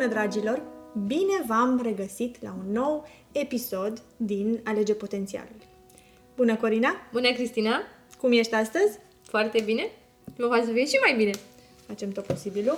[0.00, 0.62] Bună, dragilor!
[1.06, 5.56] Bine v-am regăsit la un nou episod din Alege Potențialul.
[6.36, 6.90] Bună, Corina!
[7.12, 7.80] Bună, Cristina!
[8.20, 8.98] Cum ești astăzi?
[9.22, 9.82] Foarte bine!
[10.38, 11.30] Mă faci să fie și mai bine!
[11.86, 12.76] Facem tot posibilul.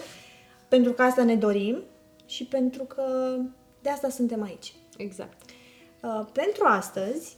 [0.68, 1.82] Pentru că asta ne dorim
[2.26, 3.36] și pentru că
[3.82, 4.72] de asta suntem aici.
[4.96, 5.50] Exact.
[6.00, 7.36] Uh, pentru astăzi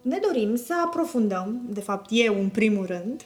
[0.00, 3.24] ne dorim să aprofundăm, de fapt eu în primul rând,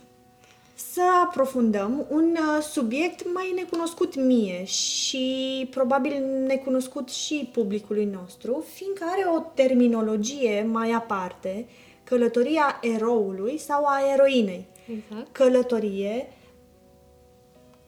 [0.79, 9.05] să aprofundăm un uh, subiect mai necunoscut mie și probabil necunoscut și publicului nostru, fiindcă
[9.09, 11.67] are o terminologie mai aparte,
[12.05, 14.67] călătoria eroului sau a eroinei.
[14.97, 15.33] Exact.
[15.33, 16.29] Călătorie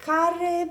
[0.07, 0.70] care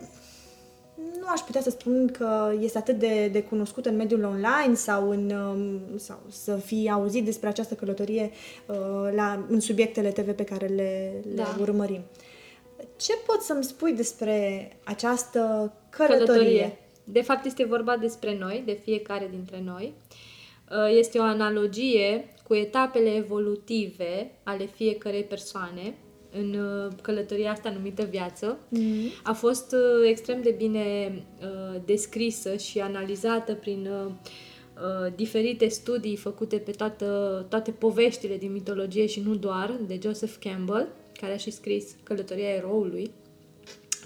[1.20, 5.10] nu aș putea să spun că este atât de, de cunoscut în mediul online sau,
[5.10, 8.32] în, um, sau să fie auzit despre această călătorie
[8.66, 8.76] uh,
[9.16, 11.55] la, în subiectele TV pe care le, le Da.
[11.60, 12.02] urmărim.
[12.96, 16.26] Ce poți să-mi spui despre această călătorie?
[16.26, 16.78] Călătorie.
[17.04, 19.93] De fapt, este vorba despre noi, de fiecare dintre noi.
[20.71, 25.93] Uh, Este o analogie cu etapele evolutive ale fiecărei persoane
[26.40, 28.57] în uh, călătoria asta numită viață.
[28.70, 29.12] Mhm.
[29.24, 36.15] A fost uh, extrem de bine uh, descrisă și analizată prin uh, uh, diferite studii
[36.15, 40.88] făcute pe toată, toate poveștile din mitologie și nu doar, de Joseph Campbell,
[41.20, 43.12] care a și scris Călătoria eroului.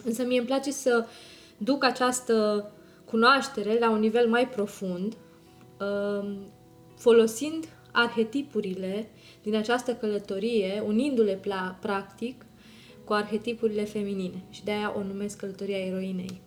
[0.03, 1.05] Însă mie îmi place să
[1.57, 2.65] duc această
[3.05, 5.13] cunoaștere la un nivel mai profund,
[5.79, 6.37] um,
[6.97, 9.09] folosind arhetipurile
[9.43, 12.45] din această călătorie, unindu-le pla- practic
[13.03, 14.43] cu arhetipurile feminine.
[14.49, 16.41] Și de-aia o numesc călătoria eroinei.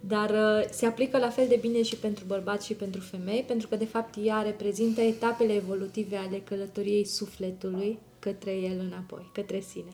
[0.00, 3.68] Dar uh, se aplică la fel de bine și pentru bărbați și pentru femei, pentru
[3.68, 9.90] că, de fapt, ea reprezintă etapele evolutive ale călătoriei sufletului către el înapoi, către sine.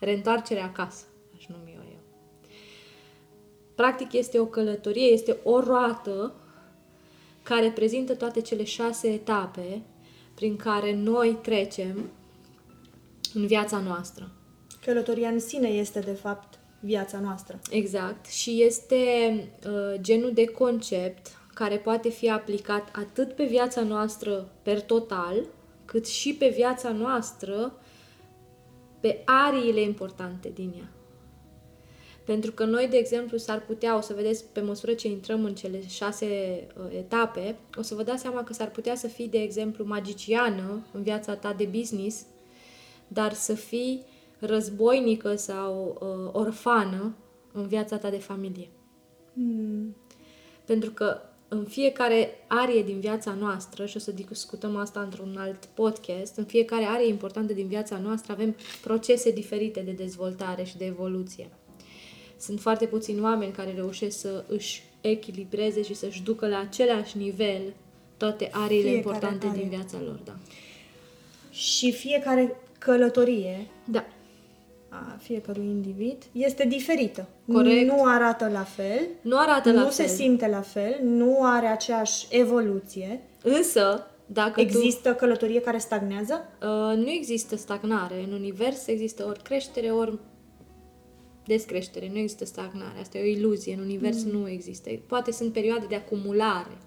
[0.00, 1.04] Reîntoarcerea acasă,
[1.36, 2.00] aș numi o eu.
[3.74, 6.34] Practic este o călătorie, este o roată
[7.50, 9.82] care prezintă toate cele șase etape
[10.34, 12.10] prin care noi trecem
[13.34, 14.30] în viața noastră.
[14.84, 17.58] Călătoria în sine este, de fapt, viața noastră.
[17.70, 18.26] Exact.
[18.26, 18.96] Și este
[19.66, 25.46] uh, genul de concept care poate fi aplicat atât pe viața noastră per total,
[25.84, 27.72] cât și pe viața noastră
[29.00, 30.99] pe ariile importante din ea.
[32.30, 35.54] Pentru că noi, de exemplu, s-ar putea, o să vedeți pe măsură ce intrăm în
[35.54, 39.38] cele șase uh, etape, o să vă dați seama că s-ar putea să fii, de
[39.38, 42.26] exemplu, magiciană în viața ta de business,
[43.08, 44.04] dar să fii
[44.38, 47.14] războinică sau uh, orfană
[47.52, 48.68] în viața ta de familie.
[49.32, 49.96] Mm.
[50.64, 55.64] Pentru că în fiecare arie din viața noastră, și o să discutăm asta într-un alt
[55.64, 60.84] podcast, în fiecare arie importantă din viața noastră avem procese diferite de dezvoltare și de
[60.84, 61.48] evoluție.
[62.40, 67.60] Sunt foarte puțini oameni care reușesc să își echilibreze și să-și ducă la același nivel
[68.16, 69.60] toate ariile Fiecare importante arie.
[69.60, 70.18] din viața lor.
[70.24, 70.32] Da.
[71.50, 74.04] Și fiecare călătorie da.
[74.88, 77.28] a fiecărui individ este diferită.
[77.52, 77.86] Corect.
[77.86, 80.06] Nu arată la fel, Nu arată la nu fel.
[80.06, 83.20] se simte la fel, nu are aceeași evoluție.
[83.42, 84.60] Însă, dacă tu...
[84.60, 86.48] Există călătorie care stagnează?
[86.62, 88.22] Uh, nu există stagnare.
[88.26, 90.18] În univers există ori creștere, ori
[91.54, 92.08] descreștere.
[92.12, 93.00] Nu există stagnare.
[93.00, 93.74] Asta e o iluzie.
[93.74, 94.30] În univers mm.
[94.30, 94.90] nu există.
[95.06, 96.78] Poate sunt perioade de acumulare,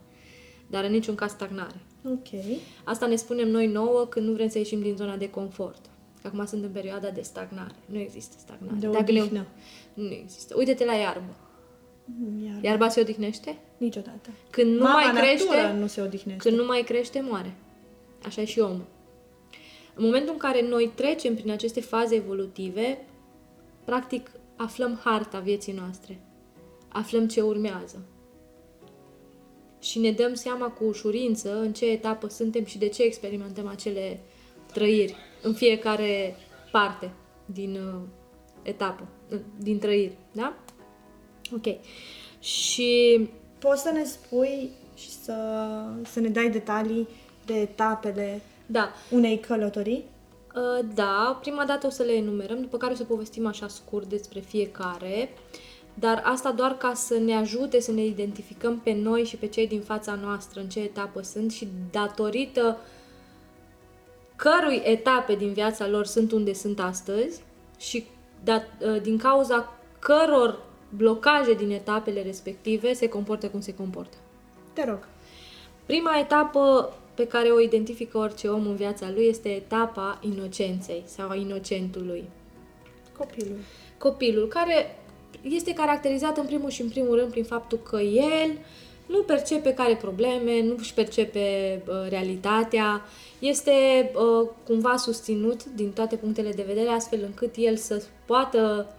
[0.67, 1.79] dar în niciun caz stagnare.
[2.05, 2.27] Ok.
[2.83, 5.85] Asta ne spunem noi nouă când nu vrem să ieșim din zona de confort.
[6.21, 7.75] Că acum sunt în perioada de stagnare.
[7.85, 8.77] Nu există stagnare.
[8.79, 9.45] De Dacă ne- odihnă.
[9.93, 10.55] Nu există.
[10.57, 11.35] Uite-te la iarbă.
[12.05, 13.57] Mm, Iar Iarba se odihnește?
[13.77, 14.29] niciodată.
[14.49, 16.49] Când nu Mama mai crește, natură nu se odihnește.
[16.49, 17.55] Când nu mai crește, moare.
[18.25, 18.85] Așa e și omul.
[19.95, 23.05] În momentul în care noi trecem prin aceste faze evolutive,
[23.85, 26.21] practic aflăm harta vieții noastre.
[26.87, 28.05] Aflăm ce urmează.
[29.79, 34.19] Și ne dăm seama cu ușurință în ce etapă suntem și de ce experimentăm acele
[34.73, 36.35] trăiri în fiecare
[36.71, 37.11] parte
[37.45, 38.01] din uh,
[38.61, 40.17] etapă, uh, din trăiri.
[40.31, 40.57] Da?
[41.51, 41.65] Ok.
[42.39, 43.19] Și
[43.63, 45.35] Poți să ne spui și să,
[46.05, 47.07] să ne dai detalii
[47.45, 50.03] de etapele da, unei călătorii?
[50.55, 54.05] Uh, Da, prima dată o să le enumerăm, după care o să povestim așa scurt
[54.05, 55.29] despre fiecare,
[55.93, 59.67] dar asta doar ca să ne ajute să ne identificăm pe noi și pe cei
[59.67, 62.77] din fața noastră, în ce etapă sunt și datorită
[64.35, 67.41] cărui etape din viața lor sunt unde sunt astăzi
[67.77, 68.05] și
[68.43, 70.59] dat, uh, din cauza căror
[70.89, 74.17] blocaje din etapele respective se comportă cum se comportă.
[74.73, 75.07] Te rog.
[75.85, 81.29] Prima etapă pe care o identifică orice om în viața lui este etapa inocenței sau
[81.29, 82.23] a inocentului.
[83.17, 83.57] Copilul.
[83.97, 84.97] Copilul care
[85.41, 88.57] este caracterizat în primul și în primul rând prin faptul că el
[89.05, 93.01] nu percepe care probleme, nu își percepe uh, realitatea,
[93.39, 93.71] este
[94.15, 98.93] uh, cumva susținut din toate punctele de vedere, astfel încât el să poată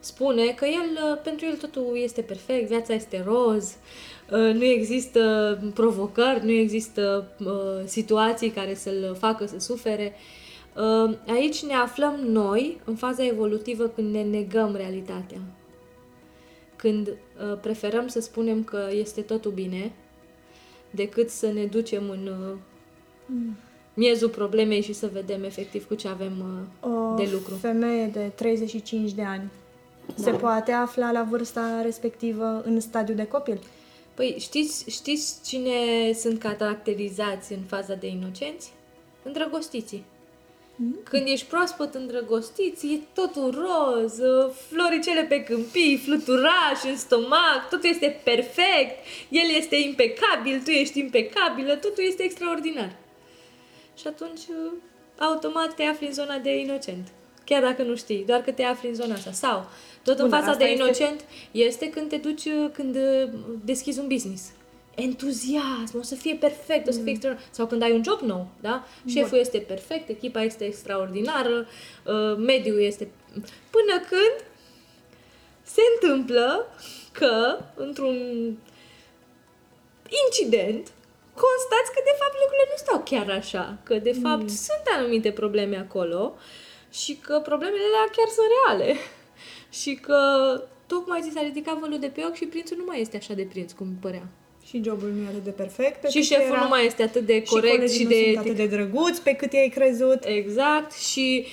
[0.00, 5.58] spune că el, uh, pentru el totul este perfect, viața este roz, uh, nu există
[5.74, 10.12] provocări, nu există uh, situații care să-l facă să sufere.
[10.76, 15.38] Uh, aici ne aflăm noi, în faza evolutivă, când ne negăm realitatea
[16.84, 19.92] când uh, preferăm să spunem că este totul bine,
[20.90, 22.56] decât să ne ducem în uh,
[23.26, 23.56] mm.
[23.94, 26.32] miezul problemei și să vedem efectiv cu ce avem
[26.82, 27.54] uh, o de lucru.
[27.54, 29.50] O femeie de 35 de ani
[30.06, 30.22] da.
[30.22, 33.58] se poate afla la vârsta respectivă în stadiu de copil?
[34.14, 38.72] Păi știți, știți cine sunt caracterizați în faza de inocenți?
[39.22, 40.04] Îndrăgostiții.
[40.76, 41.00] Mm.
[41.04, 44.18] Când ești proaspăt îndrăgostit, e totul roz,
[44.68, 51.74] floricele pe câmpii, fluturaș în stomac, totul este perfect, el este impecabil, tu ești impecabilă,
[51.74, 52.96] totul este extraordinar.
[53.98, 54.40] Și atunci,
[55.18, 57.08] automat te afli în zona de inocent.
[57.44, 59.32] Chiar dacă nu știi, doar că te afli în zona asta.
[59.32, 59.66] Sau,
[60.02, 61.28] tot Bun, în fața de inocent este...
[61.52, 62.98] este când te duci, când
[63.64, 64.52] deschizi un business
[64.94, 67.14] entuziasm, o să fie perfect, o să fie mm.
[67.14, 67.48] extraordinar.
[67.50, 68.86] Sau când ai un job nou, da?
[69.06, 69.38] Șeful Bun.
[69.38, 71.66] este perfect, echipa este extraordinară,
[72.04, 73.08] uh, mediul este...
[73.70, 74.46] Până când
[75.62, 76.66] se întâmplă
[77.12, 78.16] că, într-un
[80.24, 80.92] incident,
[81.34, 83.78] constați că, de fapt, lucrurile nu stau chiar așa.
[83.82, 84.48] Că, de fapt, mm.
[84.48, 86.34] sunt anumite probleme acolo
[87.02, 88.96] și că problemele alea chiar sunt reale.
[89.80, 90.18] și că
[90.86, 93.46] tocmai ți s-a ridicat vălul de pe ochi și prințul nu mai este așa de
[93.52, 94.28] prinț cum părea.
[94.66, 96.00] Și jobul nu e atât de perfect.
[96.00, 98.30] Pe și șeful era, nu mai este atât de corect și, și de...
[98.34, 100.24] Nu atât de drăguț pe cât i-ai crezut.
[100.24, 100.92] Exact.
[100.92, 101.46] Și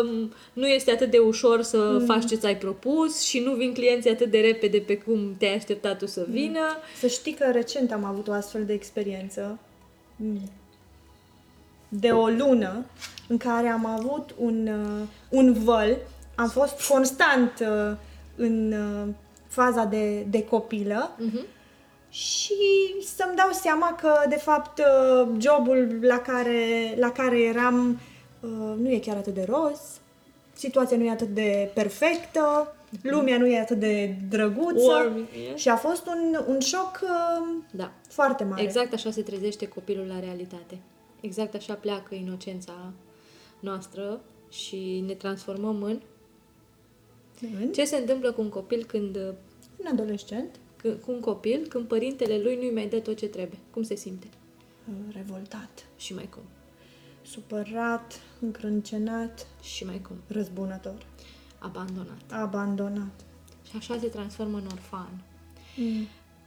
[0.00, 2.04] um, nu este atât de ușor să mm.
[2.04, 5.98] faci ce ți-ai propus și nu vin clienții atât de repede pe cum te-ai așteptat
[5.98, 6.32] tu să mm.
[6.32, 6.60] vină.
[6.60, 6.82] Mm.
[6.98, 9.58] Să știi că recent am avut o astfel de experiență
[10.16, 10.50] mm.
[11.88, 12.84] De o lună
[13.28, 15.96] în care am avut un, uh, un văl.
[16.34, 17.96] Am fost constant uh,
[18.36, 19.14] în uh,
[19.46, 21.10] faza de, de copilă.
[21.16, 21.56] Mm-hmm
[22.10, 22.54] și
[23.16, 28.00] să-mi dau seama că, de fapt, uh, jobul la care, la care eram
[28.40, 28.50] uh,
[28.80, 29.80] nu e chiar atât de roz,
[30.52, 33.08] situația nu e atât de perfectă, mhm.
[33.10, 35.56] lumea nu e atât de drăguță Warm, yeah.
[35.56, 37.92] și a fost un, un șoc uh, da.
[38.08, 38.62] foarte mare.
[38.62, 40.78] Exact așa se trezește copilul la realitate.
[41.20, 42.92] Exact așa pleacă inocența
[43.60, 44.20] noastră
[44.50, 46.00] și ne transformăm în...
[47.60, 47.72] în?
[47.72, 49.16] Ce se întâmplă cu un copil când...
[49.76, 53.58] Un adolescent cu un copil când părintele lui nu-i mai dă tot ce trebuie?
[53.70, 54.26] Cum se simte?
[55.12, 55.86] Revoltat.
[55.96, 56.42] Și mai cum?
[57.22, 59.46] Supărat, încrâncenat.
[59.62, 60.16] Și mai cum?
[60.26, 61.06] Răzbunător.
[61.58, 62.22] Abandonat.
[62.30, 63.24] Abandonat.
[63.68, 65.22] Și așa se transformă în orfan.
[65.76, 66.06] Mm.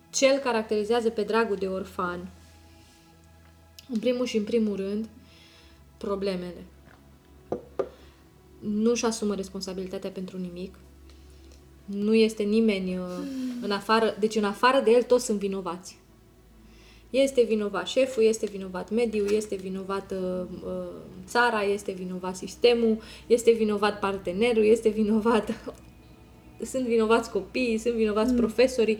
[0.10, 2.30] Ce îl caracterizează pe dragul de orfan?
[3.92, 5.10] În primul și în primul rând,
[5.98, 6.64] problemele.
[8.60, 10.76] Nu-și asumă responsabilitatea pentru nimic,
[11.86, 13.06] nu este nimeni uh,
[13.62, 16.00] în afară, deci în afară de el toți sunt vinovați.
[17.10, 20.72] Este vinovat șeful, este vinovat mediul, este vinovat uh, uh,
[21.26, 22.98] țara, este vinovat sistemul,
[23.28, 25.54] este vinovat partenerul, este vinovat...
[26.72, 28.38] sunt vinovați copiii, sunt vinovați mm.
[28.38, 28.98] profesorii.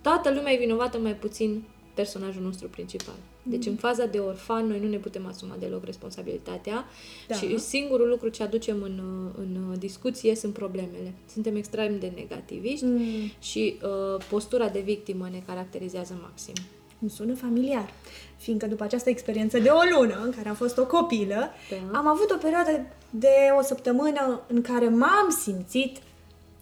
[0.00, 1.62] Toată lumea e vinovată mai puțin
[1.94, 3.16] personajul nostru principal.
[3.42, 6.84] Deci în faza de orfan noi nu ne putem asuma deloc responsabilitatea
[7.28, 7.34] da.
[7.34, 9.00] și singurul lucru ce aducem în,
[9.38, 11.14] în discuție sunt problemele.
[11.32, 13.30] Suntem extrem de negativiști mm.
[13.38, 16.54] și uh, postura de victimă ne caracterizează maxim.
[17.00, 17.92] Îmi sună familiar,
[18.36, 21.98] fiindcă după această experiență de o lună în care am fost o copilă, da.
[21.98, 25.96] am avut o perioadă de o săptămână în care m-am simțit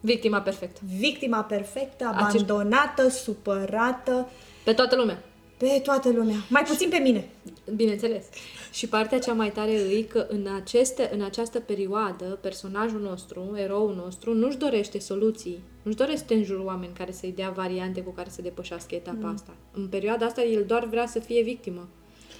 [0.01, 0.81] Victima perfectă.
[0.99, 3.23] Victima perfectă, abandonată, Acești...
[3.23, 4.29] supărată.
[4.65, 5.23] Pe toată lumea.
[5.59, 6.37] Pe toată lumea.
[6.49, 7.29] Mai puțin pe mine.
[7.75, 8.25] Bineînțeles.
[8.73, 13.95] Și partea cea mai tare e că în, aceste, în această perioadă, personajul nostru, eroul
[14.05, 15.59] nostru, nu-și dorește soluții.
[15.83, 19.33] Nu-și dorește în jurul oameni care să-i dea variante cu care să depășească etapa mm.
[19.35, 19.53] asta.
[19.73, 21.89] În perioada asta, el doar vrea să fie victimă.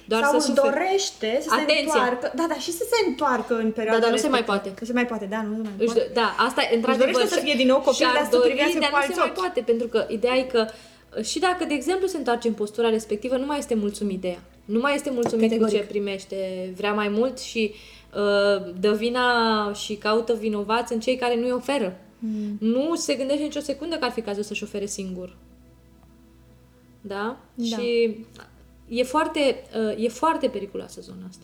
[0.05, 1.75] Doar Sau să dorește să Atenție.
[1.75, 2.31] se întoarcă.
[2.35, 4.73] Da, da, și să se întoarcă în perioada Da, dar nu se mai poate.
[4.79, 6.09] Nu se mai poate, da, nu se mai poate.
[6.13, 7.11] Da, asta e într-adevăr.
[7.11, 9.61] dorește să fie din nou copil, dar să privească cu alți nu se mai poate,
[9.61, 10.65] pentru că ideea e că
[11.21, 14.43] și dacă, de exemplu, se întoarce în postura respectivă, nu mai este mulțumit de ea.
[14.65, 15.75] Nu mai este mulțumit Categoric.
[15.75, 16.71] cu ce primește.
[16.75, 17.73] Vrea mai mult și
[18.15, 21.99] uh, dă vina și caută vinovați în cei care nu-i oferă.
[22.19, 22.57] Mm.
[22.59, 25.35] Nu se gândește nicio secundă că ar fi cazul să-și ofere singur.
[27.01, 27.37] Da?
[27.53, 27.63] da.
[27.77, 28.17] Și
[28.87, 31.43] e foarte, uh, e foarte periculoasă zona asta.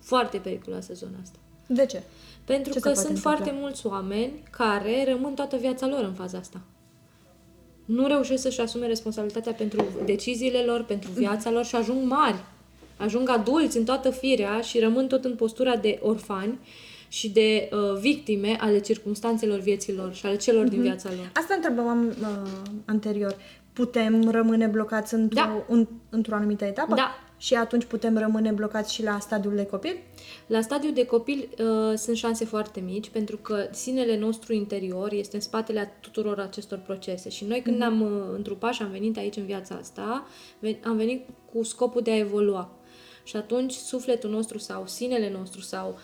[0.00, 1.38] Foarte periculoasă zona asta.
[1.66, 2.02] De ce?
[2.44, 3.30] Pentru Ce se că poate sunt întâmpla?
[3.30, 6.60] foarte mulți oameni care rămân toată viața lor în faza asta.
[7.86, 12.36] Nu reușesc să-și asume responsabilitatea pentru deciziile lor, pentru viața lor și ajung mari.
[12.96, 16.58] Ajung adulți în toată firea și rămân tot în postura de orfani
[17.08, 20.70] și de uh, victime ale circumstanțelor vieților și ale celor Mhm.
[20.72, 21.30] din viața lor.
[21.34, 22.50] Asta întrebam uh,
[22.84, 23.36] anterior.
[23.72, 25.64] Putem rămâne blocați într-o, Da.
[25.68, 26.94] un, într-o anumită etapă?
[26.94, 27.10] Da.
[27.38, 29.96] Și atunci putem rămâne blocați și la stadiul de copil?
[30.46, 35.36] La stadiul de copil uh, sunt șanse foarte mici pentru că sinele nostru interior este
[35.36, 39.16] în spatele a tuturor acestor procese și noi când ne-am uh, întrupat și am venit
[39.16, 40.26] aici în viața asta,
[40.58, 42.70] ve- am venit cu scopul de a evolua.
[43.24, 45.98] Și atunci sufletul nostru sau sinele nostru sau uh,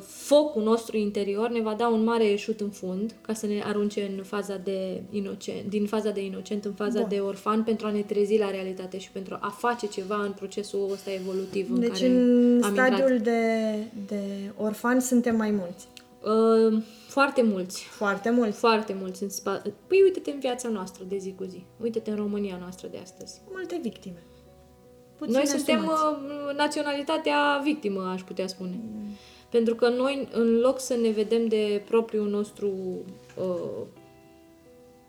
[0.00, 4.12] focul nostru interior ne va da un mare eșut în fund ca să ne arunce
[4.16, 7.08] în faza de inocent, din faza de inocent în faza Bun.
[7.08, 10.88] de orfan pentru a ne trezi la realitate și pentru a face ceva în procesul
[10.92, 12.86] ăsta evolutiv în Deci care în am intrat.
[12.86, 13.72] stadiul de,
[14.06, 14.20] de
[14.56, 15.88] orfan suntem mai mulți.
[16.22, 17.82] Uh, foarte mulți.
[17.82, 18.58] Foarte mulți.
[18.58, 19.72] Foarte mulți în spate.
[19.86, 21.64] Păi uite-te în viața noastră de zi cu zi.
[21.82, 23.40] Uite-te în România noastră de astăzi.
[23.52, 24.22] Multe victime.
[25.18, 26.22] Puțin noi suntem asumați.
[26.50, 28.80] uh, naționalitatea victimă, aș putea spune.
[29.50, 32.70] Pentru că noi, în loc să ne vedem de propriul nostru,
[33.36, 33.86] uh,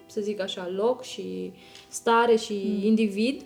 [0.06, 1.54] să zic așa, loc și
[1.88, 3.42] stare și individ,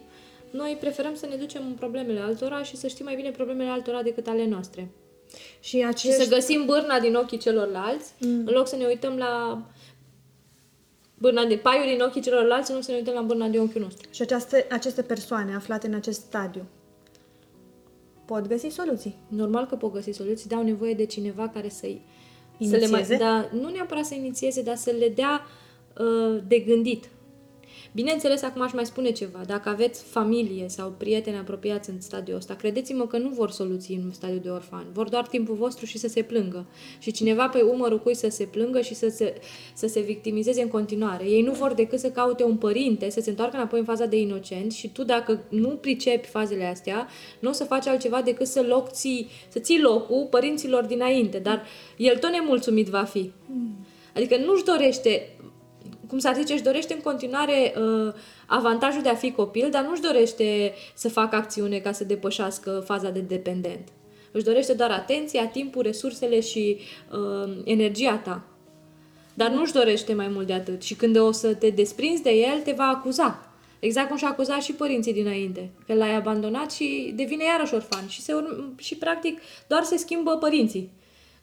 [0.52, 4.02] noi preferăm să ne ducem în problemele altora și să știm mai bine problemele altora
[4.02, 4.90] decât ale noastre.
[5.60, 6.22] Și Și acești...
[6.22, 8.44] să găsim bârna din ochii celorlalți, mm.
[8.46, 9.62] în loc să ne uităm la
[11.18, 13.82] bârna de paiul din ochii celorlalți, în loc să ne uităm la bârna din ochiul
[13.82, 14.10] nostru.
[14.12, 16.66] Și aceaste, aceste persoane aflate în acest stadiu
[18.34, 19.16] pot găsi soluții.
[19.28, 22.02] Normal că pot găsi soluții, dar au nevoie de cineva care să-i...
[22.60, 22.86] Să Inițieze?
[22.86, 25.42] le mai, da, nu neapărat să inițieze, dar să le dea
[26.00, 27.10] uh, de gândit.
[27.96, 29.42] Bineînțeles, acum aș mai spune ceva.
[29.46, 34.12] Dacă aveți familie sau prieteni apropiați în stadiul ăsta, credeți-mă că nu vor soluții în
[34.12, 34.86] stadiul de orfan.
[34.94, 36.66] Vor doar timpul vostru și să se plângă.
[37.00, 39.34] Și cineva pe umărul cui să se plângă și să se,
[39.74, 41.26] să se victimizeze în continuare.
[41.26, 44.20] Ei nu vor decât să caute un părinte, să se întoarcă înapoi în faza de
[44.20, 47.08] inocent și tu, dacă nu pricepi fazele astea,
[47.40, 51.38] nu o să faci altceva decât să, loc ții, să ții locul părinților dinainte.
[51.38, 51.64] Dar
[51.98, 53.32] el tot nemulțumit va fi.
[54.16, 55.38] Adică nu-și dorește
[56.08, 58.14] cum s-ar zice, își dorește în continuare uh,
[58.48, 63.10] avantajul de a fi copil, dar nu-și dorește să facă acțiune ca să depășească faza
[63.10, 63.88] de dependent.
[64.32, 66.78] Își dorește doar atenția, timpul, resursele și
[67.12, 68.44] uh, energia ta.
[69.34, 70.82] Dar nu-și dorește mai mult de atât.
[70.82, 73.48] Și când o să te desprinzi de el, te va acuza.
[73.80, 75.70] Exact cum și-a acuzat și părinții dinainte.
[75.88, 78.08] Că l-ai abandonat și devine iarăși orfan.
[78.08, 80.92] Și, se urm- și practic doar se schimbă părinții.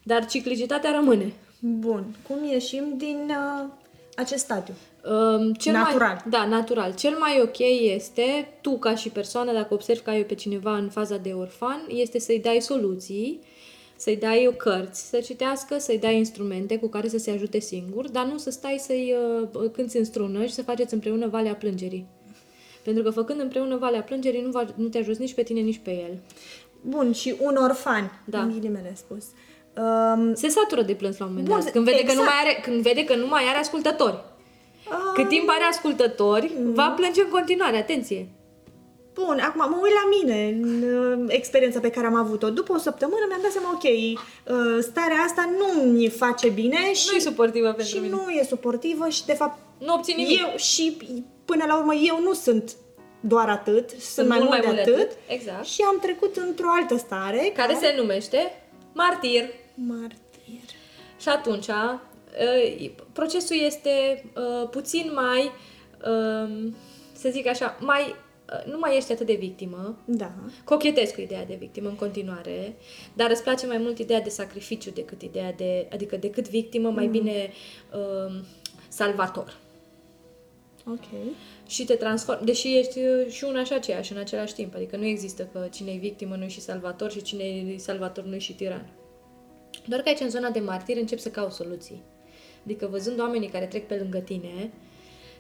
[0.02, 1.32] Dar ciclicitatea rămâne.
[1.60, 2.04] Bun.
[2.28, 3.68] Cum ieșim din uh,
[4.20, 4.74] acest stadiu?
[5.04, 6.08] Um, cel Natural.
[6.08, 6.94] Mai, da, natural.
[6.94, 7.58] Cel mai ok
[7.94, 11.86] este, tu ca și persoană, dacă observi că ai pe cineva în faza de orfan,
[11.88, 13.40] este să-i dai soluții,
[13.96, 18.26] să-i dai cărți să citească, să-i dai instrumente cu care să se ajute singur, dar
[18.26, 19.14] nu să stai să-i
[19.52, 22.06] uh, cânti în strună și să faceți împreună Valea Plângerii.
[22.84, 25.80] Pentru că făcând împreună Valea Plângerii nu, va, nu te ajuți nici pe tine, nici
[25.82, 26.18] pe el.
[26.80, 28.42] Bun, și un orfan, Da.
[28.42, 29.24] în ghilimele spus.
[29.76, 31.70] Um, Se satură de plâns la un moment Bun, dat.
[31.72, 32.28] Când vede, că nu exact.
[32.28, 34.24] mai are, când vede că nu mai are ascultători.
[34.88, 34.96] Ah.
[35.14, 37.76] Cât timp are ascultători, va plânge în continuare.
[37.76, 38.28] Atenție!
[39.14, 42.50] Bun, acum mă uit la mine, în uh, experiența pe care am avut-o.
[42.50, 47.06] După o săptămână mi-am dat seama, ok, uh, starea asta nu mi face bine și,
[47.10, 48.14] Nu e suportivă pentru și mine.
[48.14, 50.38] nu e suportivă și, de fapt, Nu obții nimic.
[50.40, 50.96] eu și,
[51.44, 52.72] până la urmă, eu nu sunt
[53.20, 55.10] doar atât, sunt, mai mult mult mai de mult de atât.
[55.10, 55.64] atât, exact.
[55.64, 58.59] Și am trecut într-o altă stare Care se numește
[58.92, 59.44] martir.
[59.74, 60.68] Martir.
[61.20, 65.50] Și atunci, uh, procesul este uh, puțin mai,
[66.06, 66.72] uh,
[67.12, 68.02] să zic așa, mai,
[68.52, 70.32] uh, nu mai ești atât de victimă, Da.
[70.64, 72.76] Cochetez cu ideea de victimă în continuare,
[73.14, 77.06] dar îți place mai mult ideea de sacrificiu decât ideea de, adică decât victimă, mai
[77.06, 77.52] bine
[77.92, 78.40] uh,
[78.88, 79.56] salvator.
[80.90, 81.34] Ok.
[81.66, 85.04] Și te transformi, deși ești uh, și una și aceeași în același timp, adică nu
[85.04, 88.38] există că cine e victimă nu e și salvator și cine e salvator nu e
[88.38, 88.92] și tiran.
[89.86, 92.02] Doar că aici, în zona de martir, încep să cauți soluții.
[92.64, 94.72] Adică văzând oamenii care trec pe lângă tine,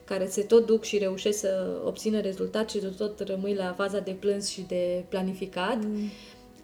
[0.04, 3.98] care se tot duc și reușesc să obțină rezultat și tu tot rămâi la faza
[3.98, 6.10] de plâns și de planificat, mm.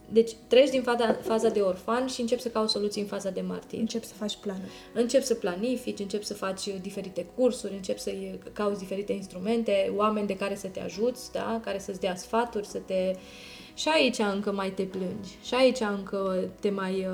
[0.08, 3.40] Deci treci din faza, faza de orfan și începi să cauți soluții în faza de
[3.40, 3.78] martir.
[3.78, 4.70] Încep să faci planuri.
[4.94, 8.10] Încep să planifici, încep să faci diferite cursuri, încep să
[8.52, 11.60] cauți diferite instrumente, oameni de care să te ajuți, da?
[11.64, 13.12] care să-ți dea sfaturi, să te...
[13.74, 15.30] Și aici încă mai te plângi.
[15.44, 17.06] Și aici încă te mai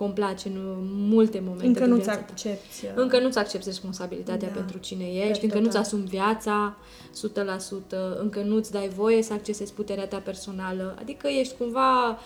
[0.00, 0.76] uh, complace în
[1.08, 2.26] multe momente Încă din nu-ți viața ta.
[2.30, 2.84] accepti.
[2.86, 4.54] uh, Încă nu-ți accepti responsabilitatea Da.
[4.54, 5.80] pentru cine ești, Per încă nu-ți total.
[5.82, 6.76] asumi viața
[7.12, 10.96] 100%, încă nu-ți dai voie să accesezi puterea ta personală.
[11.00, 12.18] Adică ești cumva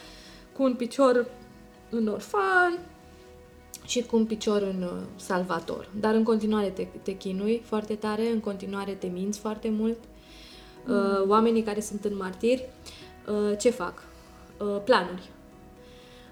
[0.53, 1.27] cu un picior
[1.91, 2.79] în orfan
[3.87, 5.89] și cu un picior în uh, salvator.
[6.01, 9.99] Dar în continuare te, te chinui foarte tare, în continuare te minți foarte mult.
[10.89, 12.69] Uh, oamenii care sunt în martiri,
[13.51, 14.03] uh, ce fac?
[14.61, 15.31] Uh, planuri.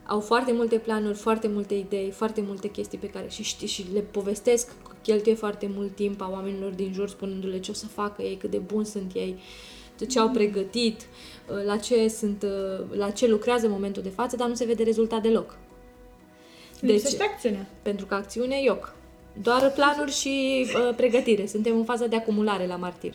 [0.06, 3.85] Au foarte multe planuri, foarte multe idei, foarte multe chestii pe care și știi și
[3.92, 8.23] le povestesc, cheltuie foarte mult timp a oamenilor din jur spunându-le ce o să facă
[8.23, 9.38] ei, cât de buni sunt ei,
[9.99, 14.09] de ce au pregătit, uh, la ce, sunt, uh, la ce lucrează în momentul de
[14.09, 15.59] față, dar nu se vede rezultat deloc.
[16.80, 17.68] Lipsește acțiunea.
[17.82, 18.94] Pentru că acțiune e ioc.
[19.42, 21.47] Doar planuri și uh, pregătire.
[21.47, 23.14] Suntem în faza de acumulare la martir.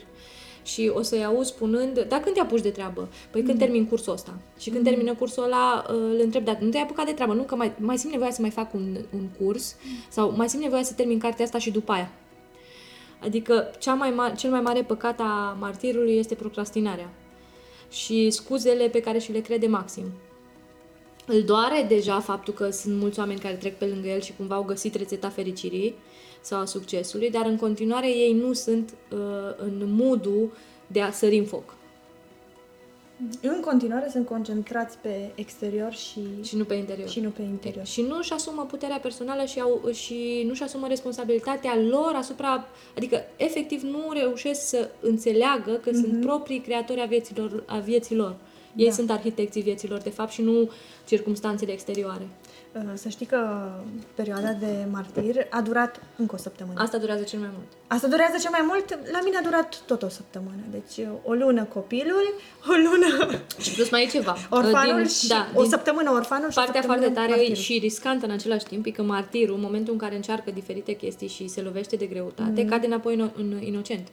[0.68, 3.08] Și o să-i auzi spunând, dar când te apuci de treabă?
[3.30, 4.34] Păi când termin cursul ăsta.
[4.58, 7.42] Și când termină cursul ăla, uh, îl întreb, dar nu te-ai apucat de treabă, nu?
[7.42, 9.76] Că mai, mai simt nevoia să mai fac un, un curs
[10.08, 12.10] sau mai simt nevoia să termin cartea asta și după aia.
[13.22, 17.10] Adică cea mai ma- cel mai mare păcat a martirului este procrastinarea
[17.90, 20.04] și scuzele pe care și le crede maxim.
[21.30, 24.54] Îl doare deja faptul că sunt mulți oameni care trec pe lângă el și cumva
[24.54, 25.94] au găsit rețeta fericirii
[26.40, 29.18] sau a succesului, dar în continuare ei nu sunt uh,
[29.56, 30.52] în modul
[30.86, 31.74] de a sări în foc
[33.42, 37.08] În continuare sunt concentrați pe exterior și, și nu pe interior.
[37.08, 37.86] și nu pe interior.
[37.86, 42.66] Și nu își asumă puterea personală și, au, și nu își asumă responsabilitatea lor asupra...
[42.96, 46.00] Adică, efectiv, nu reușesc să înțeleagă că mm-hmm.
[46.00, 48.36] sunt proprii creatori a vieților, a vieților.
[48.78, 48.92] Ei Da.
[48.92, 50.70] sunt arhitecții vieților, de fapt, și nu
[51.06, 52.28] circumstanțele exterioare.
[52.72, 53.68] Uh, Să știi că
[54.14, 56.80] perioada de martir a durat încă o săptămână.
[56.80, 57.66] Asta durează cel mai mult.
[57.86, 60.62] Asta durează cel mai mult, la mine a durat tot o săptămână.
[60.70, 62.34] Deci o lună copilul,
[62.68, 64.36] o lună Și plus mai e ceva.
[64.60, 67.62] orfanul Din- și da, o din- săptămână orfanul și o Partea săptămână foarte tare martirul.
[67.62, 71.28] și riscantă în același timp e că martirul, în momentul în care încearcă diferite chestii
[71.28, 72.68] și se lovește de greutate, Mhm.
[72.68, 74.08] cade înapoi în, în inocent.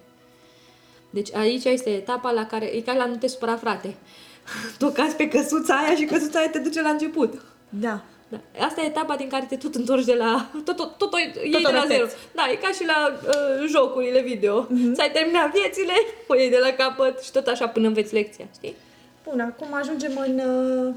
[1.16, 3.96] Deci aici este etapa la care, e ca la nu te supăra frate.
[4.80, 7.42] Tu cazi pe căsuța aia și căsuța aia te duce la început.
[7.70, 8.02] Da.
[8.28, 8.66] Da.
[8.66, 10.50] Asta e etapa din care te tot întorci de la...
[10.66, 12.00] Tot, tot, tot, tot iei Tot o de la repeți.
[12.00, 12.12] zero.
[12.34, 14.66] Da, e ca și la uh, jocurile video.
[14.66, 14.94] Mm-hmm.
[14.94, 15.94] Ți-ai terminat viețile,
[16.28, 18.76] o iei de la capăt și tot așa până înveți lecția, știi?
[19.24, 20.94] Bun, acum ajungem în uh,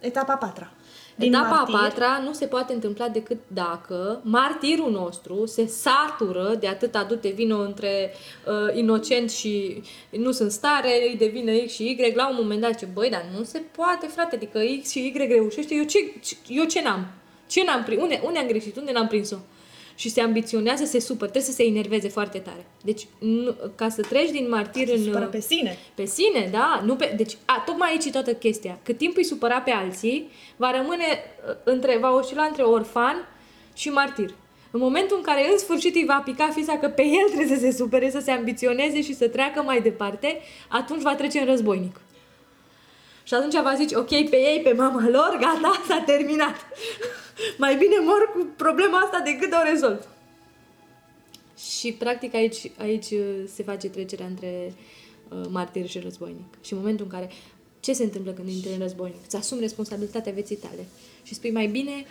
[0.00, 0.36] etapa a
[1.28, 1.38] patra.
[1.38, 6.66] Etapa martir, a patra nu se poate întâmpla decât dacă martirul nostru se satură de
[6.66, 8.12] atâta du-te vină între
[8.46, 12.78] uh, inocent și nu sunt stare, îi devine X și Y, la un moment dat
[12.78, 15.98] ce băi, dar nu se poate, frate, adică X și Y reușește, eu ce,
[16.48, 17.06] eu ce n-am?
[17.46, 18.02] Ce n-am prins?
[18.02, 18.76] Unde, unde am greșit?
[18.76, 19.36] Unde n-am prins-o?
[20.00, 22.66] Și se ambiționează, se supăr, trebuie să se enerveze foarte tare.
[22.82, 25.02] Deci, nu, ca să treci din martir în...
[25.02, 25.78] supără pe sine.
[25.94, 26.82] Pe sine, da.
[26.84, 28.78] Nu pe, deci, a, tocmai aici e toată chestia.
[28.82, 33.28] Cât timp îi supăra pe alții, va rămâne uh, între, va oscila între orfan
[33.74, 34.34] și martir.
[34.70, 37.64] În momentul în care în sfârșit îi va pica fița că pe el trebuie să
[37.64, 42.00] se supere, să se ambiționeze și să treacă mai departe, atunci va trece în războinic.
[43.30, 46.54] Și atunci va zice, ok, pe ei, pe mama lor, gata, s-a terminat.
[47.58, 50.06] mai bine mor cu problema asta decât o rezolv.
[51.58, 54.72] Și practic aici, aici uh, se face trecerea între
[55.28, 56.54] uh, martir și războinic.
[56.60, 57.30] Și în momentul în care
[57.80, 59.24] ce se întâmplă când intri în războinic?
[59.24, 60.86] Îți asumi responsabilitatea vieții tale
[61.22, 62.04] și spui mai bine,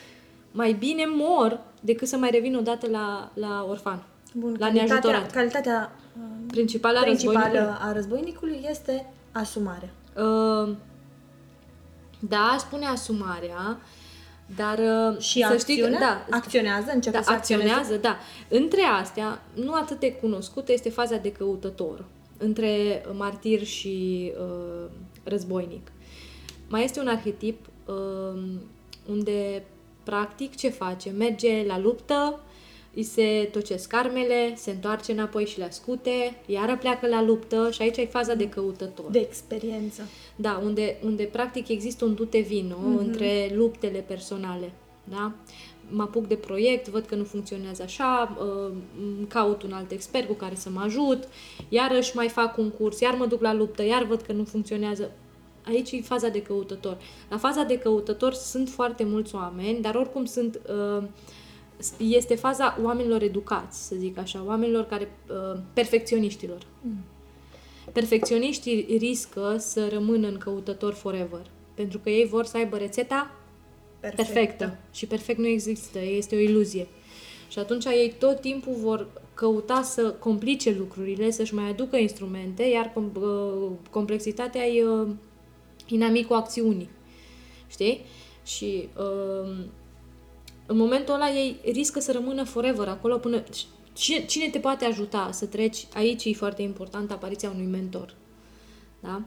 [0.51, 4.03] mai bine mor decât să mai revin odată la, la orfan.
[4.33, 5.31] Bun, la calitatea, neajutorat.
[5.31, 7.89] calitatea uh, Principala, principală războinicului.
[7.89, 9.89] a războinicului este asumarea.
[10.15, 10.75] Uh,
[12.19, 13.79] da, spune asumarea,
[14.55, 16.25] dar uh, Și să știi că, acțiunea?
[16.29, 17.69] da, acționează, începe da, să acționeze.
[17.69, 18.17] acționează, da.
[18.57, 22.05] Între astea, nu atât de cunoscută este faza de căutător,
[22.37, 24.89] între martir și uh,
[25.23, 25.91] războinic.
[26.67, 28.41] Mai este un arhetip uh,
[29.09, 29.63] unde,
[30.03, 31.09] practic, ce face?
[31.09, 32.39] Merge la luptă,
[32.93, 37.81] îi se tocesc armele, se întoarce înapoi și le ascute, iară pleacă la luptă și
[37.81, 39.11] aici e faza de căutător.
[39.11, 40.01] De experiență.
[40.35, 42.99] Da, unde, unde practic există un dute vino mm-hmm.
[42.99, 44.71] între luptele personale.
[45.03, 45.31] Da?
[45.89, 48.71] Mă apuc de proiect, văd că nu funcționează așa, uh,
[49.17, 51.23] îmi caut un alt expert cu care să mă ajut,
[51.69, 55.11] iarăși mai fac un curs, iar mă duc la luptă, iar văd că nu funcționează.
[55.65, 56.97] Aici e faza de căutător.
[57.29, 61.03] La faza de căutător sunt foarte mulți oameni, dar oricum sunt uh,
[61.97, 66.65] este faza oamenilor educați, să zic așa, oamenilor care uh, perfecționiștilor.
[67.91, 73.31] Perfecționiștii riscă să rămână în căutător forever, pentru că ei vor să aibă rețeta
[73.99, 74.31] Perfectă.
[74.33, 74.77] perfectă.
[74.91, 76.87] Și perfect nu există, este o iluzie.
[77.47, 82.89] Și atunci ei tot timpul vor căuta să complice lucrurile, să-și mai aducă instrumente, iar
[82.91, 85.07] com- uh, complexitatea e uh,
[85.87, 86.89] inamicul acțiunii.
[87.67, 88.01] Știi?
[88.45, 89.55] Și uh,
[90.69, 93.43] în momentul ăla ei riscă să rămână forever acolo până...
[93.93, 95.87] Cine, cine te poate ajuta să treci?
[95.93, 98.15] Aici e foarte important apariția unui mentor.
[98.99, 99.21] Da?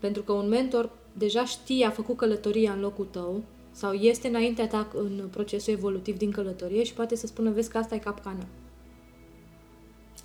[0.00, 4.68] Pentru că un mentor deja știe, a făcut călătoria în locul tău, sau este înaintea
[4.68, 8.46] ta în procesul evolutiv din călătorie și poate să spună, vezi că asta e capcana.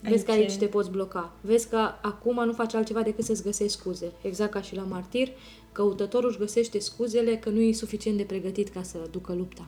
[0.02, 1.34] Vezi că aici te poți bloca.
[1.42, 4.12] Vezi că acum nu faci altceva decât să-ți găsești scuze.
[4.22, 5.30] Exact ca și la martir,
[5.72, 9.68] căutătorul își găsește scuzele că nu e suficient de pregătit ca să ducă lupta.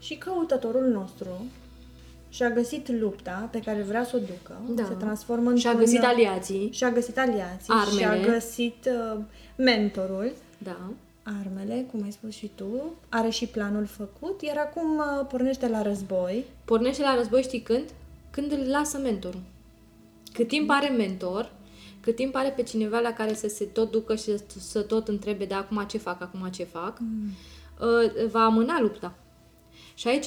[0.00, 1.28] Și căutătorul nostru
[2.28, 4.84] și-a găsit lupta pe care vrea să o ducă, Da.
[4.84, 6.70] se transformă în Și-a găsit aliații.
[6.72, 7.98] și-a găsit aliații, Armele.
[8.00, 9.20] și-a găsit uh,
[9.56, 10.76] mentorul, Da.
[11.22, 15.82] armele, cum ai spus și tu, are și planul făcut, iar acum uh, pornește la
[15.82, 16.44] război.
[16.64, 17.84] Pornește la război, știi când?
[18.30, 19.42] Când îl lasă mentorul.
[20.32, 21.52] Cât timp are mentor,
[22.00, 25.08] cât timp are pe cineva la care să se tot ducă și să, să tot
[25.08, 27.30] întrebe de acum ce fac, acum ce fac, mm.
[28.30, 29.14] va amâna lupta.
[30.00, 30.26] Și aici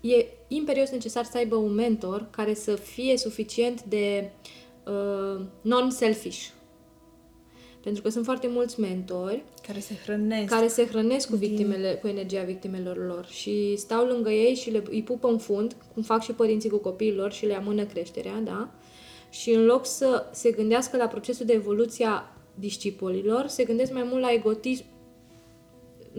[0.00, 4.30] e imperios necesar să aibă un mentor care să fie suficient de
[4.86, 6.46] uh, non-selfish.
[7.82, 10.52] Pentru că sunt foarte mulți mentori care se hrănesc.
[10.52, 14.82] care se hrănesc cu victimele, cu energia victimelor lor și stau lângă ei și le,
[14.90, 18.40] îi pupă în fund, cum fac și părinții cu copiii lor și le amână creșterea,
[18.44, 18.68] da?
[19.30, 22.22] Și în loc să se gândească la procesul de evoluție a
[22.54, 24.84] discipolilor, se gândesc mai mult la egotism,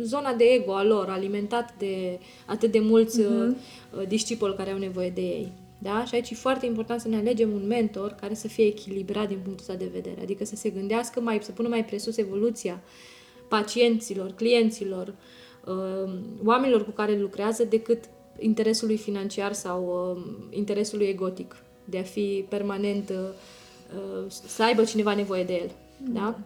[0.01, 4.07] zona de ego a lor, alimentat de atât de mulți uh-huh.
[4.07, 5.51] discipoli care au nevoie de ei.
[5.81, 6.05] Da?
[6.05, 9.37] Și aici e foarte important să ne alegem un mentor care să fie echilibrat din
[9.43, 10.21] punctul ăsta de vedere.
[10.21, 12.81] Adică să se gândească mai, să pună mai presus evoluția
[13.47, 15.13] pacienților, clienților,
[15.65, 16.11] uh,
[16.45, 17.99] oamenilor cu care lucrează decât
[18.39, 23.15] interesului financiar sau uh, interesului egotic de a fi permanent, uh,
[23.95, 25.71] uh, să aibă cineva nevoie de el.
[26.13, 26.39] Da?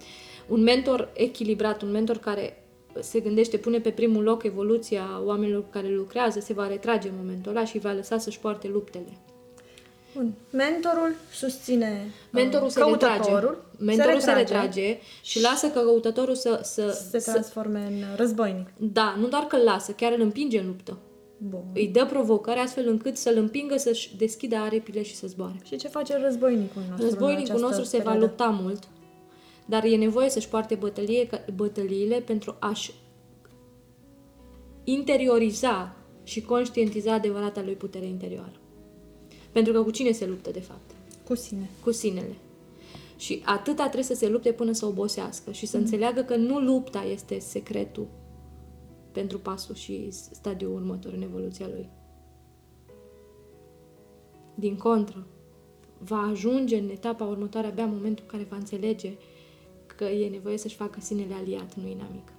[0.47, 2.62] Un mentor echilibrat, un mentor care
[2.99, 7.13] se gândește, pune pe primul loc evoluția oamenilor cu care lucrează, se va retrage în
[7.17, 9.17] momentul ăla și îi va lăsa să-și poarte luptele.
[10.15, 10.33] Bun.
[10.49, 13.19] Mentorul susține Mentorul uh, se retrage.
[13.19, 17.31] căutătorul, Mentorul se retrage și lasă căutătorul să, să, se să...
[17.31, 18.67] transforme în războinic.
[18.77, 20.97] Da, nu doar că îl lasă, chiar îl împinge în luptă.
[21.37, 21.63] Bun.
[21.73, 25.59] Îi dă provocări astfel încât să-l împingă să-și deschidă aripile și să zboare.
[25.63, 27.03] Și ce face războinicul nostru?
[27.03, 28.25] în Războinicul această nostru se va perioadă?
[28.25, 28.87] lupta mult,
[29.65, 32.93] dar e nevoie să-și poarte bătălie, bătăliile pentru a-și
[34.83, 38.59] interioriza și conștientiza adevărata lui putere interioară.
[39.51, 40.91] Pentru că cu cine se luptă, de fapt?
[41.23, 41.69] Cu sine.
[41.83, 42.35] Cu sinele.
[43.17, 47.03] Și atâta trebuie să se lupte până să obosească și să înțeleagă că nu lupta
[47.03, 48.07] este secretul
[49.11, 51.89] pentru pasul și stadiul următor în evoluția lui.
[54.55, 55.27] Din contră,
[55.97, 59.13] va ajunge în etapa următoare abia în momentul în care va înțelege
[59.95, 62.31] că e nevoie să-și facă sinele aliat, nu inamic.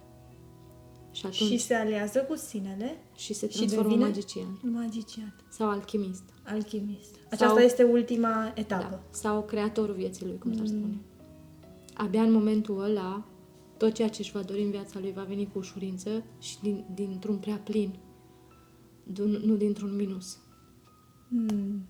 [1.12, 5.34] Și atunci Și se aliază cu sinele și se și transformă devine în magician magician,
[5.48, 6.22] sau alchimist.
[6.42, 7.14] alchimist.
[7.30, 8.88] Aceasta este ultima etapă.
[8.90, 9.02] Da.
[9.10, 10.96] Sau creatorul vieții lui, cum s-ar spune.
[11.94, 13.24] Abia în momentul ăla,
[13.76, 16.84] tot ceea ce își va dori în viața lui va veni cu ușurință și din,
[16.94, 17.98] dintr-un prea plin,
[19.02, 20.38] nu, nu dintr-un minus.
[21.28, 21.86] Hmm.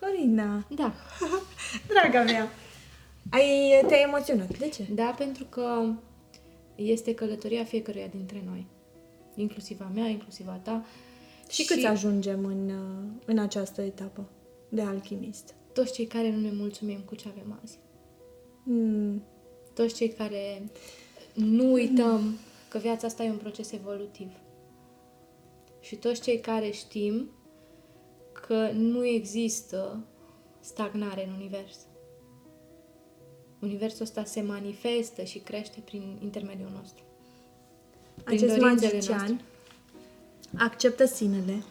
[0.00, 0.92] Corina, Da.
[1.88, 2.48] draga mea,
[3.30, 4.58] ai, te-ai emoționat.
[4.58, 4.86] De ce?
[4.94, 5.94] Da, pentru că
[6.74, 8.66] este călătoria fiecăruia dintre noi.
[9.34, 10.84] Inclusiv a mea, inclusiv a ta.
[11.48, 14.28] Și, câți ajungem în, uh, în această etapă
[14.68, 15.54] de alchimist?
[15.78, 17.78] toți cei care nu ne mulțumim cu ce avem azi.
[18.64, 19.22] Hmm.
[19.74, 20.70] Toți cei care
[21.34, 22.38] nu uităm
[22.68, 24.30] că viața asta e un proces evolutiv.
[25.80, 27.30] Și toți cei care știm
[28.32, 30.04] că nu există
[30.60, 31.78] stagnare în univers.
[33.58, 37.02] Universul ăsta se manifestă și crește prin intermediul nostru.
[38.24, 39.44] Prin Acest dorințele magician noastre.
[40.56, 41.62] acceptă sinele,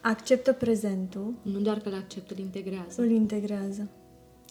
[0.00, 3.02] acceptă prezentul, Nu doar că îl acceptă, îl integrează.
[3.02, 3.88] îl integrează.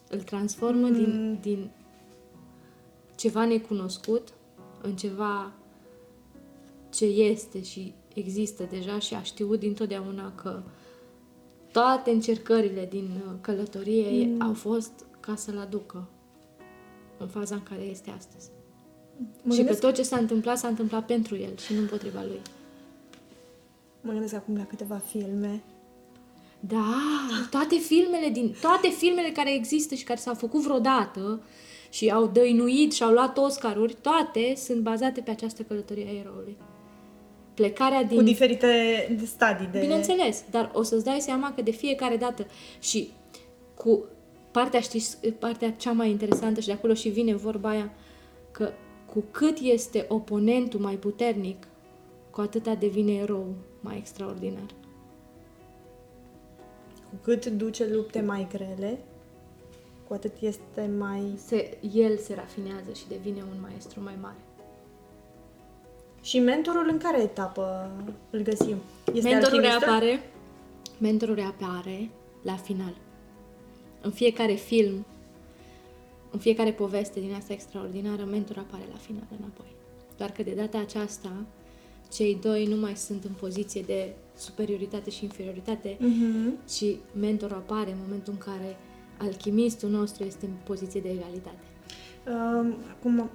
[0.10, 0.94] Îl transformă mm.
[0.94, 1.70] din, din
[3.16, 4.34] ceva necunoscut
[4.82, 5.52] în ceva
[6.90, 10.64] ce este și există deja și a știut dintotdeauna că
[11.72, 14.42] toate încercările din uh, călătorie mm.
[14.42, 16.08] au fost ca să-l aducă
[17.24, 18.50] în faza în care este astăzi.
[19.42, 22.22] Mă și gândesc, că tot ce s-a întâmplat, s-a întâmplat pentru el și nu împotriva
[22.22, 22.42] lui.
[24.02, 25.64] mă gândesc acum la câteva filme.
[26.60, 26.96] Da,
[27.50, 31.42] toate filmele din toate filmele care există și care s-au făcut vreodată
[31.90, 36.58] și au dăinuit și au luat Oscaruri, toate sunt bazate pe această călătorie a eroului.
[37.54, 38.68] Plecarea din Cu diferite
[39.26, 39.80] stadii de...
[39.80, 42.46] Bineînțeles, dar o să-ți dai seama că de fiecare dată
[42.80, 43.10] și
[43.76, 44.06] cu
[44.54, 47.92] partea, știi, partea cea mai interesantă și de acolo și vine vorba aia
[48.52, 48.72] că
[49.14, 51.68] cu cât este oponentul mai puternic,
[52.30, 54.66] cu atâta devine erou mai extraordinar.
[57.10, 59.00] Cu cât duce lupte mai grele,
[60.08, 61.22] cu atât este mai...
[61.46, 64.40] Se, el se rafinează și devine un maestru mai mare.
[66.22, 67.92] Și mentorul în care etapă
[68.30, 68.78] îl găsim?
[69.14, 70.20] Este mentorul reapare,
[70.98, 72.10] mentorul reapare
[72.42, 72.94] la final.
[74.04, 75.06] În fiecare film,
[76.32, 79.76] în fiecare poveste din asta extraordinară, mentorul apare la final înapoi.
[80.18, 81.46] Doar că de data aceasta,
[82.14, 86.68] cei doi nu mai sunt în poziție de superioritate și inferioritate, uh-huh.
[86.78, 88.78] ci mentorul apare în momentul în care
[89.18, 91.64] alchimistul nostru este în poziție de egalitate.
[92.28, 93.30] Uh, acum,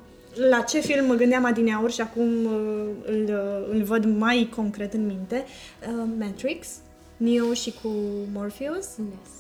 [0.51, 4.93] la ce film mă gândeam adineauri și acum uh, îl, uh, îl văd mai concret
[4.93, 5.45] în minte?
[5.89, 6.69] Uh, Matrix,
[7.17, 7.89] Neo și cu
[8.33, 8.89] Morpheus.
[8.97, 9.37] Yes.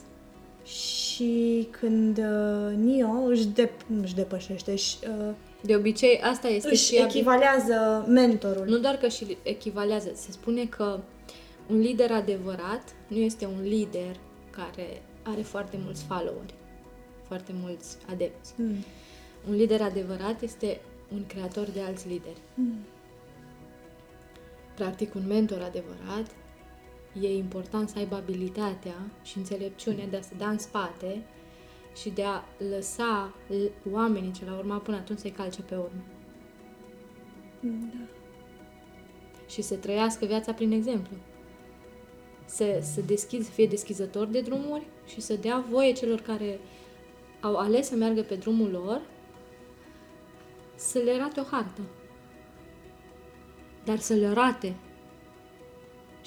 [0.65, 1.08] Și
[1.71, 3.71] când uh, Neo își, de,
[4.03, 8.67] își depășește, își, uh, de obicei, asta este își și echivalează mentorul.
[8.67, 11.01] Nu doar că și echivalează, se spune că
[11.71, 14.17] un lider adevărat nu este un lider
[14.51, 16.55] care are foarte mulți followeri,
[17.27, 18.53] foarte mulți adepți.
[18.57, 18.85] Mm.
[19.49, 20.81] Un lider adevărat este
[21.13, 22.41] un creator de alți lideri.
[22.55, 22.79] Mm.
[24.75, 26.27] Practic, un mentor adevărat
[27.21, 31.23] e important să aibă abilitatea și înțelepciunea de a se da în spate
[31.97, 33.35] și de a lăsa
[33.93, 36.03] oamenii ce la urma până atunci să-i calce pe urmă.
[37.61, 38.05] Da.
[39.49, 41.17] Și să trăiască viața prin exemplu.
[42.45, 46.59] Să, să, deschid, să fie deschizător de drumuri și să dea voie celor care
[47.41, 49.01] au ales să meargă pe drumul lor
[50.75, 51.81] să le arate o hartă.
[53.85, 54.75] Dar să le arate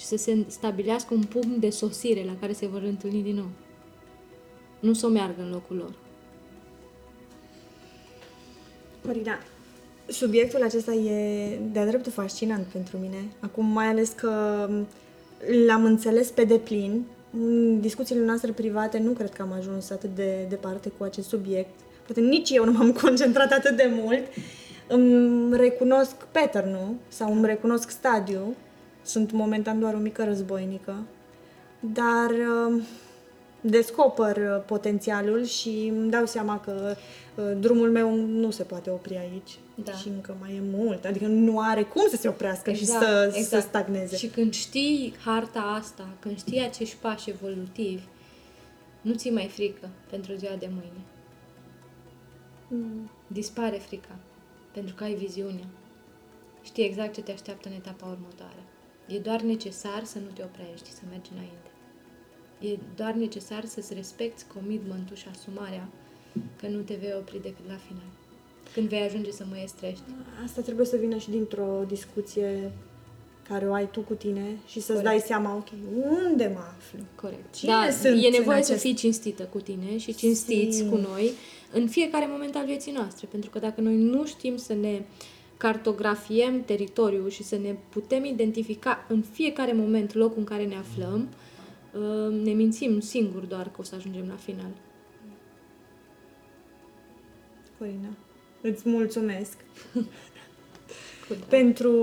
[0.02, 3.50] și să se stabilească un punct de sosire la care se vor întâlni din nou
[4.82, 5.94] nu să o meargă în locul lor.
[9.06, 9.38] Corina,
[10.08, 13.18] subiectul acesta e de-a dreptul fascinant pentru mine.
[13.40, 14.30] Acum mai ales că
[15.66, 17.06] l-am înțeles pe deplin.
[17.34, 21.80] În discuțiile noastre private nu cred că am ajuns atât de departe cu acest subiect.
[22.06, 24.24] Poate nici eu nu m-am concentrat atât de mult.
[24.88, 28.56] Îmi recunosc pattern sau îmi recunosc stadiu.
[29.12, 30.96] Sunt momentan doar o mică războinică.
[31.80, 32.82] Dar uh,
[33.62, 36.96] descoper uh, potențialul și îmi dau seama că
[37.36, 39.60] uh, drumul meu nu se poate opri aici.
[39.84, 39.92] Da.
[39.92, 41.06] Și încă mai e mult.
[41.06, 43.64] Adică nu are cum să se oprească exact, și să, exact.
[43.64, 44.18] să stagneze.
[44.18, 48.04] Și când știi harta asta, când știi acești pași evolutivi,
[49.02, 51.02] nu ți mai frică pentru ziua de mâine.
[52.68, 53.10] Mm.
[53.28, 54.16] Dispare frica.
[54.74, 55.64] Pentru că ai viziune.
[56.62, 58.64] Știi exact ce te așteaptă în etapa următoare.
[59.16, 61.70] E doar necesar să nu te oprești, să mergi înainte.
[62.60, 65.88] E doar necesar să-ți respecti commitmentul și asumarea
[66.60, 68.12] că nu te vei opri decât la final.
[68.74, 70.04] Când vei ajunge să estrești.
[70.46, 72.72] Asta trebuie să vină și dintr-o discuție
[73.48, 75.06] care o ai tu cu tine și să-ți Corect.
[75.06, 75.68] dai seama, ok,
[76.28, 77.00] unde mă aflu?
[77.16, 77.56] Corect.
[77.56, 78.72] Cine da, sunt e nevoie acest...
[78.72, 80.90] să fii cinstită cu tine și cinstiți Sim.
[80.90, 81.32] cu noi
[81.72, 83.28] în fiecare moment al vieții noastre.
[83.32, 85.02] Pentru că dacă noi nu știm să ne
[85.62, 91.28] cartografiem teritoriul și să ne putem identifica în fiecare moment locul în care ne aflăm,
[92.44, 94.72] ne mințim singuri doar că o să ajungem la final.
[97.78, 98.10] Corina,
[98.62, 99.58] îți mulțumesc
[101.56, 101.94] pentru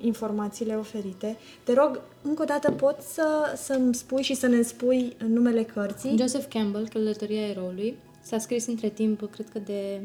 [0.00, 1.36] informațiile oferite.
[1.64, 6.16] Te rog, încă o dată, poți să, să-mi spui și să ne spui numele cărții?
[6.18, 7.96] Joseph Campbell, Călătoria eroului.
[8.22, 10.00] S-a scris între timp, cred că de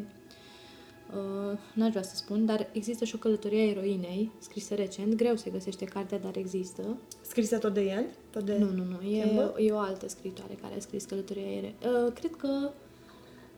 [1.16, 5.36] Uh, n-aș vrea să spun, dar există și o călătorie a eroinei, scrisă recent, greu
[5.36, 6.98] se găsește cartea, dar există.
[7.22, 8.06] Scrisă tot de el?
[8.30, 11.76] Tot de nu, nu, nu, e, e o altă scritoare care a scris călătoria aeriei.
[11.84, 12.70] Uh, cred că,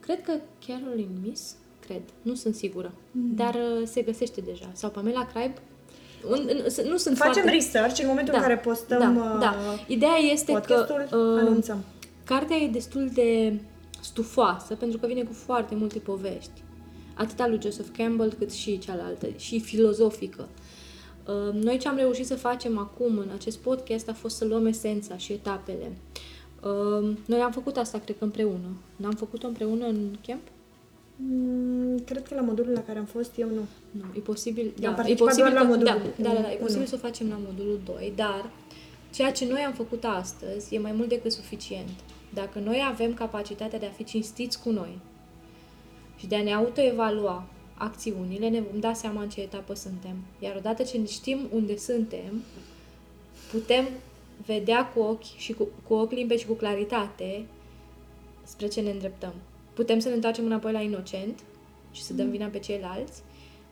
[0.00, 0.32] cred că
[0.66, 3.34] Caroline Miss, cred, nu sunt sigură, mm.
[3.34, 4.70] dar uh, se găsește deja.
[4.72, 5.52] Sau Pamela Craib,
[6.30, 6.50] un,
[6.88, 7.50] nu sunt Facem foarte...
[7.50, 9.54] research în momentul da, în care postăm da, da.
[9.86, 11.84] Ideea este că uh, anunțăm.
[12.24, 13.60] cartea e destul de
[14.00, 16.62] stufoasă pentru că vine cu foarte multe povești
[17.18, 20.48] atât al lui Joseph Campbell cât și cealaltă, și filozofică.
[21.26, 24.66] Uh, noi ce am reușit să facem acum în acest podcast a fost să luăm
[24.66, 25.92] esența și etapele.
[26.62, 28.76] Uh, noi am făcut asta, cred că împreună.
[28.96, 30.42] N-am făcut-o împreună în camp?
[31.16, 33.66] Mm, cred că la modulul la care am fost eu nu.
[33.90, 34.72] Nu, e posibil.
[34.80, 36.98] Da, am e posibil doar la modulul da, da, da, da, e posibil să o
[36.98, 38.50] facem la modulul 2, dar
[39.14, 41.88] ceea ce noi am făcut astăzi e mai mult decât suficient.
[42.34, 44.98] Dacă noi avem capacitatea de a fi cinstiți cu noi,
[46.18, 50.16] și de a ne autoevalua acțiunile, ne vom da seama în ce etapă suntem.
[50.38, 52.42] Iar odată ce știm unde suntem,
[53.50, 53.88] putem
[54.46, 57.44] vedea cu ochi și cu, cu ochi limpezi și cu claritate
[58.44, 59.32] spre ce ne îndreptăm.
[59.72, 61.40] Putem să ne întoarcem înapoi la inocent
[61.92, 62.32] și să dăm mm.
[62.32, 63.22] vina pe ceilalți,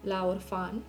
[0.00, 0.82] la orfan,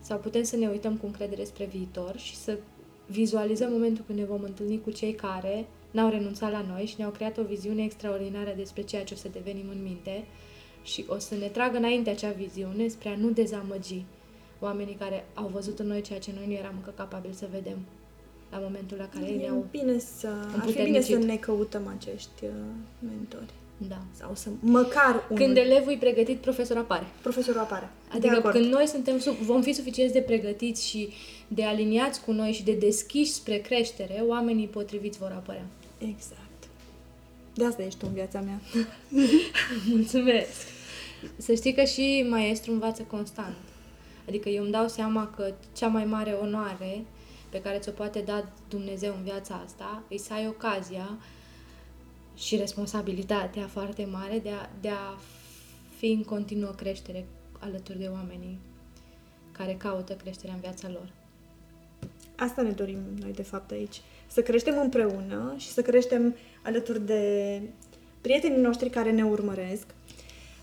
[0.00, 2.58] sau putem să ne uităm cu încredere spre viitor și să
[3.06, 7.10] vizualizăm momentul când ne vom întâlni cu cei care n-au renunțat la noi și ne-au
[7.10, 10.24] creat o viziune extraordinară despre ceea ce o să devenim în minte
[10.82, 14.02] și o să ne tragă înainte acea viziune spre a nu dezamăgi
[14.60, 17.78] oamenii care au văzut în noi ceea ce noi nu eram încă capabili să vedem
[18.50, 19.66] la momentul la care ei E ne-au...
[19.70, 21.20] bine să, ar fi bine împuternicit.
[21.20, 22.50] să ne căutăm acești uh,
[22.98, 23.52] mentori.
[23.88, 23.98] Da.
[24.12, 25.44] Sau să, măcar unul.
[25.44, 27.06] Când elevul e pregătit, profesorul apare.
[27.22, 27.90] Profesorul apare.
[28.10, 28.54] de Adică acord.
[28.54, 31.08] când noi suntem sub, vom fi suficient de pregătiți și
[31.48, 35.64] de aliniați cu noi și de deschiși spre creștere, oamenii potriviți vor apărea.
[36.00, 36.68] Exact.
[37.54, 38.60] De asta ești tu în viața mea.
[39.94, 40.66] Mulțumesc!
[41.36, 43.56] Să știi că și maestru învață constant.
[44.28, 47.04] Adică eu îmi dau seama că cea mai mare onoare
[47.48, 51.18] pe care ți-o poate da Dumnezeu în viața asta e să ai ocazia
[52.36, 55.18] și responsabilitatea foarte mare de a, de a
[55.96, 57.26] fi în continuă creștere
[57.58, 58.58] alături de oamenii
[59.52, 61.12] care caută creșterea în viața lor.
[62.40, 64.00] Asta ne dorim noi, de fapt, aici.
[64.26, 67.62] Să creștem împreună și să creștem alături de
[68.20, 69.86] prietenii noștri care ne urmăresc.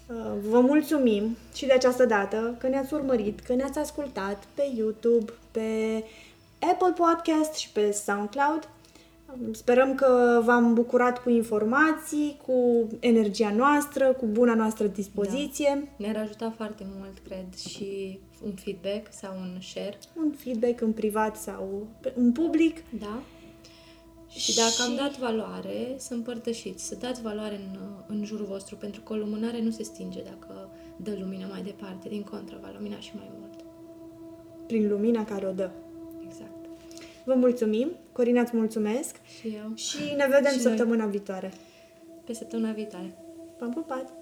[0.08, 0.16] Uh,
[0.50, 6.04] Vă mulțumim și de această dată că ne-ați urmărit, că ne-ați ascultat pe YouTube, pe
[6.60, 8.70] Apple Podcast și pe SoundCloud.
[9.34, 15.88] Um, Sperăm că v-am bucurat cu informații, cu energia noastră, cu buna noastră dispoziție.
[15.96, 19.98] Ne-ar ajuta foarte mult, cred, și un feedback sau un share.
[20.18, 22.78] Un feedback în privat sau pe- în public.
[23.00, 23.20] Da?
[24.30, 28.76] Și dacă am Și- dat valoare, să împărtășiți, să dați valoare în, în jurul vostru,
[28.76, 32.72] pentru că o lumânare nu se stinge dacă dă lumină mai departe, din contră, va
[32.78, 33.54] lumina și mai mult.
[34.68, 35.70] prin lumina care o dă.
[36.26, 36.52] Exact.
[37.26, 40.76] Vă mulțumim, Corina îți mulțumesc Și eu, și ne vedem Și noi.
[40.78, 41.52] săptămâna viitoare.
[42.26, 43.18] pe săptămâna viitoare.
[43.60, 44.14] V-am pupat!